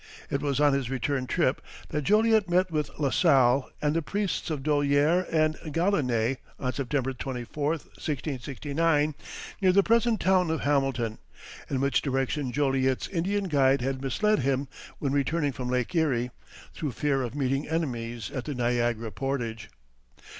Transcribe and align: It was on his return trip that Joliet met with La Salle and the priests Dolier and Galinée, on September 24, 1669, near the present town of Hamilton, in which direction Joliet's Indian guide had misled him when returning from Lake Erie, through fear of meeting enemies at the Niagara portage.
It 0.31 0.41
was 0.41 0.59
on 0.59 0.73
his 0.73 0.89
return 0.89 1.27
trip 1.27 1.61
that 1.89 2.01
Joliet 2.01 2.49
met 2.49 2.71
with 2.71 2.89
La 2.97 3.11
Salle 3.11 3.69
and 3.83 3.95
the 3.95 4.01
priests 4.01 4.47
Dolier 4.49 5.27
and 5.31 5.57
Galinée, 5.65 6.37
on 6.59 6.73
September 6.73 7.13
24, 7.13 7.69
1669, 7.73 9.13
near 9.61 9.71
the 9.71 9.83
present 9.83 10.19
town 10.19 10.49
of 10.49 10.61
Hamilton, 10.61 11.19
in 11.69 11.79
which 11.81 12.01
direction 12.01 12.51
Joliet's 12.51 13.07
Indian 13.09 13.43
guide 13.43 13.81
had 13.81 14.01
misled 14.01 14.39
him 14.39 14.67
when 14.97 15.13
returning 15.13 15.51
from 15.51 15.69
Lake 15.69 15.93
Erie, 15.93 16.31
through 16.73 16.93
fear 16.93 17.21
of 17.21 17.35
meeting 17.35 17.67
enemies 17.69 18.31
at 18.31 18.45
the 18.45 18.55
Niagara 18.55 19.11
portage. 19.11 19.69